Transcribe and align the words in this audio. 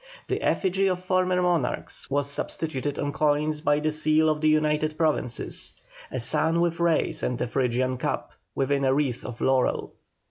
The 0.29 0.41
effigy 0.41 0.87
of 0.87 1.05
former 1.05 1.39
monarchs 1.43 2.09
was 2.09 2.27
substituted 2.27 2.97
on 2.97 3.11
coins 3.11 3.61
by 3.61 3.77
the 3.79 3.91
seal 3.91 4.29
of 4.31 4.41
the 4.41 4.47
United 4.49 4.97
Provinces 4.97 5.75
a 6.09 6.19
sun 6.19 6.59
with 6.59 6.79
rays 6.79 7.21
and 7.21 7.39
a 7.39 7.45
Phrygian 7.45 7.97
cap, 7.99 8.31
within 8.55 8.83
a 8.83 8.95
wreath 8.95 9.23
of 9.23 9.41
laurel. 9.41 9.93